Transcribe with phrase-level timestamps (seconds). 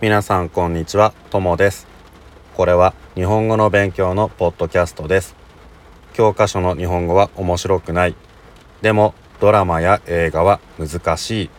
[0.00, 1.86] 皆さんこんにちは、ともです。
[2.54, 5.36] これは日本語の勉強のポッドキャストです。
[6.14, 8.14] 教科書の日本語は面白くない。
[8.80, 11.50] でもドラマや映画は難しい。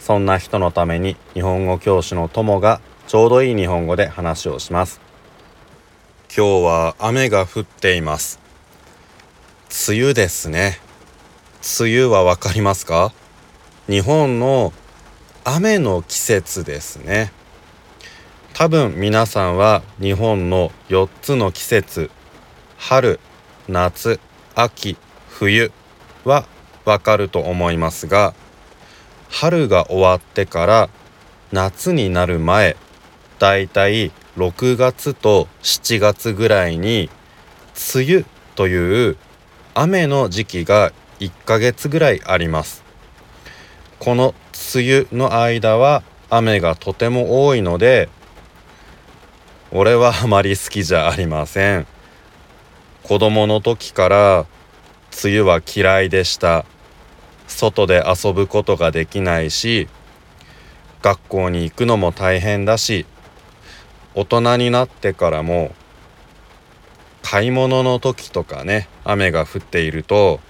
[0.00, 5.00] そんな人のために日本語教師のともがちょうどいい日本語で話をします。
[6.36, 8.40] 今日は雨が降っています。
[9.88, 10.80] 梅雨ですね。
[11.80, 13.12] 梅雨はわかりますか？
[13.88, 14.72] 日本の
[15.44, 17.32] 雨の季節ですね。
[18.58, 22.10] 多分皆さんは日本の4つの季節
[22.76, 23.20] 春
[23.68, 24.18] 夏
[24.56, 24.96] 秋
[25.28, 25.70] 冬
[26.24, 26.44] は
[26.84, 28.34] わかると思いますが
[29.30, 30.88] 春が終わってから
[31.52, 32.76] 夏になる前
[33.38, 37.10] だいたい6月と7月ぐらいに
[37.94, 38.24] 梅雨
[38.56, 39.16] という
[39.74, 42.82] 雨の時期が1ヶ月ぐらいあります。
[44.00, 44.34] この
[44.74, 48.08] 梅雨の間は雨がとても多いので
[49.70, 51.86] 俺はあまり好きじゃありません。
[53.02, 54.46] 子供の時から
[55.22, 56.64] 梅雨は嫌いでした。
[57.46, 59.88] 外で遊ぶことができないし
[61.02, 63.06] 学校に行くのも大変だし
[64.14, 65.74] 大人になってからも
[67.22, 70.40] 買い物の時とかね雨が降っていると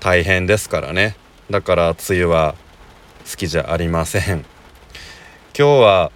[0.00, 1.16] 大変ですからね。
[1.50, 2.54] だから梅雨は
[3.30, 4.44] 好きじゃありません。
[5.58, 6.12] 今日は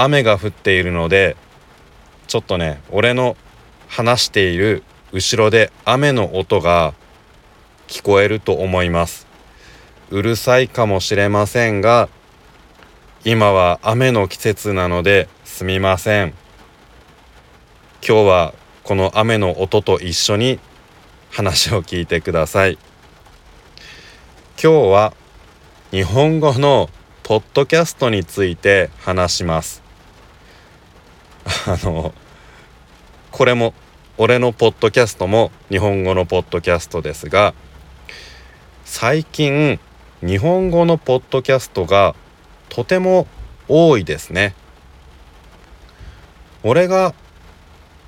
[0.00, 1.36] 雨が降っているので
[2.28, 3.36] ちょっとね俺の
[3.88, 6.94] 話している後ろで雨の音が
[7.88, 9.26] 聞こえると思います。
[10.10, 12.08] うるさいかもしれませんが
[13.24, 16.32] 今は雨の季節なのですみません。
[18.06, 18.54] 今日は
[18.84, 20.60] この雨の音と一緒に
[21.30, 22.78] 話を聞いてください。
[24.62, 25.12] 今日は
[25.90, 26.88] 日本語の
[27.24, 29.87] ポッドキャストについて話します。
[31.66, 32.12] あの
[33.30, 33.74] これも
[34.18, 37.54] 俺のポッドキャストも日本語のポッドキャストですが
[38.84, 39.80] 最近
[40.20, 42.14] 日本語のポッドキャストが
[42.68, 43.26] とても
[43.68, 44.54] 多いですね。
[46.62, 47.14] 俺が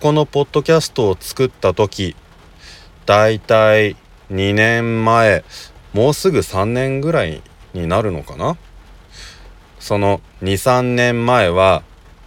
[0.00, 2.16] このポッドキャストを作った時
[3.06, 3.96] だいたい
[4.32, 5.44] 2年前
[5.92, 7.42] もうすぐ3年ぐらい
[7.74, 8.56] になるのかな？
[9.78, 11.82] その23年前は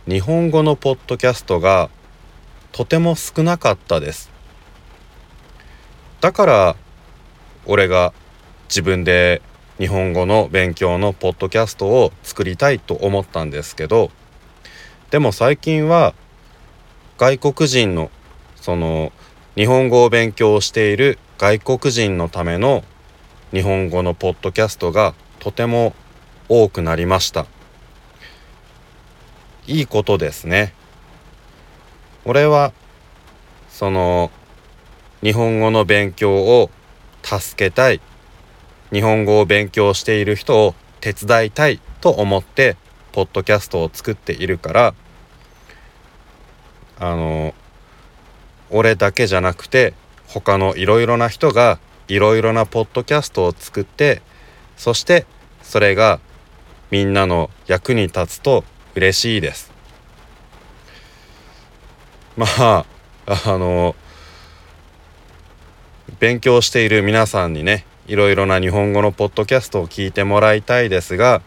[0.06, 1.90] 日本語のポッドキャストが
[2.74, 4.30] とても少なかったです
[6.20, 6.76] だから
[7.66, 8.14] 俺が
[8.68, 9.42] 自分で
[9.78, 14.12] 日本語の勉強のポッドキャストを作りたいと思ったんですけど
[15.10, 16.14] でも最近は
[17.18, 18.12] 外国人の
[18.58, 19.14] その
[19.56, 22.84] 日本語を勉強している外国人のための
[23.52, 25.94] 日本語のポッドキャストがとても
[26.50, 27.46] 多くなりました。
[29.68, 30.74] いいことですね。
[32.26, 32.74] 俺は
[33.70, 34.32] その
[35.22, 36.70] 日本語の勉強を
[37.24, 38.02] 助けたい
[38.92, 42.78] 日本語を勉強している人を手伝いたいと思って
[43.12, 44.94] ポッドキャストを作っているから
[47.00, 47.54] あの
[48.70, 49.94] 俺だけじゃなくて
[50.28, 54.22] 他のいろいろな人がいろいろなポッドキャストを作って
[54.78, 55.26] そして
[55.62, 56.20] それが
[56.92, 58.64] みんなの役に立つと
[58.96, 59.72] 嬉しいです。
[62.38, 62.86] まあ
[63.26, 63.96] あの
[66.20, 71.42] 勉強している皆さんにねいろいろな日本語のポッドキャストを聞いてもらいたいですが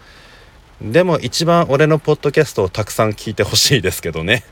[0.81, 4.45] でも一番俺のポッドキャストをたくさん聞いてほしいですけどね。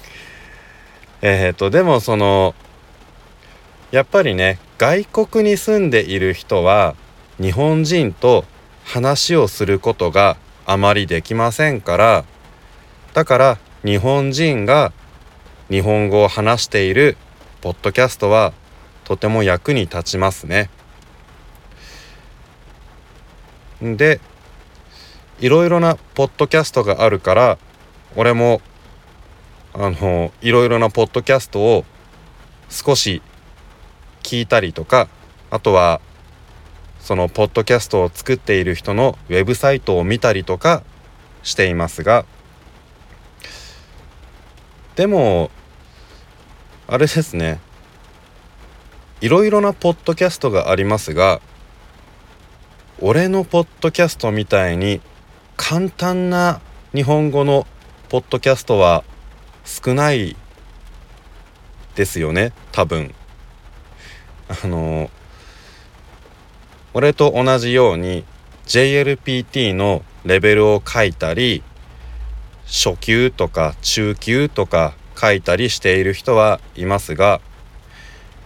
[1.22, 2.54] えっとでもその
[3.90, 6.94] やっぱりね外国に住んでいる人は
[7.40, 8.44] 日本人と
[8.84, 12.24] 話をすることがあまりできませんから
[13.14, 14.92] だから日本人が
[15.68, 17.16] 日本語を話している
[17.60, 18.52] ポッドキャストは
[19.04, 20.70] とても役に立ちますね。
[23.80, 24.20] で
[25.40, 27.58] いろいろなポッドキャストがあるから
[28.14, 28.60] 俺も
[29.72, 31.84] あのいろいろなポッドキャストを
[32.68, 33.22] 少し
[34.22, 35.08] 聞いたりとか
[35.50, 36.00] あとは
[37.00, 40.82] そのポッドキャストを作っている人のウェブサイトを見たりとか
[41.42, 42.24] していますが
[44.96, 45.50] でも
[46.86, 47.60] あれですね。
[49.20, 51.40] いろいろなポッドキャストがありますが
[53.00, 55.00] 俺のポッドキャストみたいに
[55.56, 56.60] 簡単な
[56.94, 57.66] 日本語の
[58.08, 59.04] ポッドキャストは
[59.64, 60.36] 少ない
[61.94, 63.14] ですよね多分。
[64.48, 65.10] あの
[66.94, 68.24] 俺と同じように
[68.66, 71.62] JLPT のレベルを書いたり
[72.66, 77.40] 初級とか中級とか書いたりしている人はいますが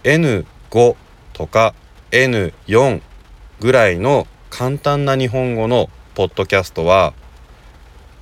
[0.03, 0.95] N5
[1.33, 1.73] とか
[2.11, 3.01] N4
[3.59, 7.13] ぐらいの簡単な日本語のポッドキャストは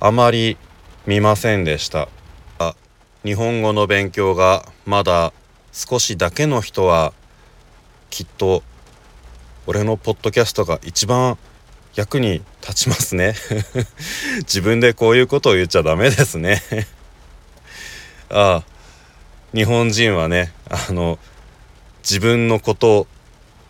[0.00, 0.56] あまり
[1.06, 2.08] 見ませんでした。
[2.58, 2.74] あ
[3.24, 5.32] 日本語の勉強がまだ
[5.72, 7.12] 少しだけの人は
[8.10, 8.62] きっと
[9.66, 11.38] 俺のポッドキャストが一番
[11.94, 13.34] 役に立ちますね。
[14.40, 16.62] 自分でこういうことを言っちゃダメですね。
[18.28, 18.64] ああ
[19.54, 21.18] 日本人はねあの
[22.02, 23.06] 自分のこと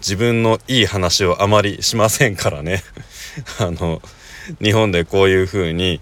[0.01, 2.83] 自分のいい話をあまりしませんからね。
[3.61, 4.03] あの
[4.61, 6.01] 日本でこういうふうに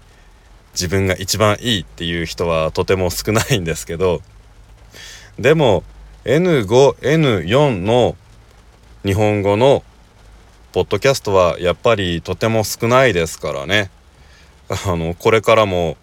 [0.73, 4.21] 自分が一番いいっていう人はとても少ないんですけど
[5.37, 5.83] でも
[6.25, 8.15] N5N4 の
[9.05, 9.83] 日本語の
[10.71, 13.91] ポッドキャストはやっぱりとても少ないですからね。
[14.69, 15.97] あのこれからも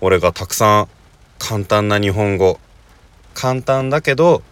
[0.00, 0.88] 俺がたくさん
[1.38, 2.58] 簡単な日本語
[3.34, 4.42] 簡単だけど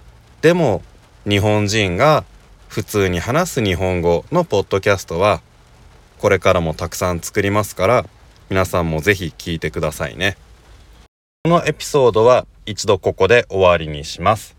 [0.42, 0.80] でも
[1.28, 2.24] 日本人が
[2.68, 5.42] 普通に話す日本語のポッドキャストは
[6.18, 8.06] これからもたくさん作りますから
[8.48, 10.36] 皆さんもぜひ聞いてくださいね。
[11.42, 14.56] このエピソードは一度ここで終わりにします。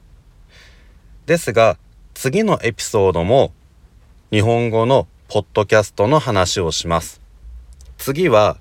[1.25, 1.77] ですが
[2.23, 3.51] 次のエピソードも
[4.31, 7.19] 日本語のポッドキャストの話をします
[7.97, 8.55] 次は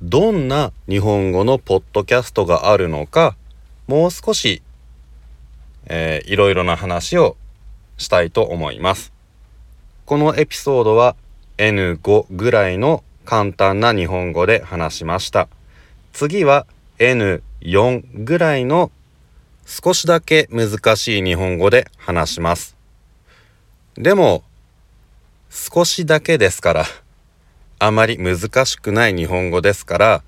[0.00, 3.34] どんな日本語のポッドキャストがあるのか
[3.88, 4.62] もう少し、
[5.86, 7.36] えー、いろいろな話を
[7.98, 9.12] したいと思います。
[10.06, 11.16] このエピソードは
[11.58, 15.48] N5 ぐらいの簡単な日本語で話しました。
[16.12, 16.64] 次は
[17.00, 18.92] N4 ぐらいの
[19.66, 22.78] 少しだけ難しい日本語で話します。
[24.00, 24.42] でも
[25.50, 26.84] 少しだけですから
[27.78, 30.22] あまり難しくない日本語ですから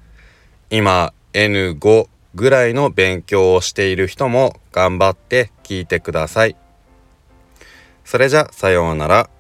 [0.69, 6.57] 今 N5 ぐらいの勉強をしている人も頑張って聞いてください。
[8.05, 9.31] それじゃさようなら。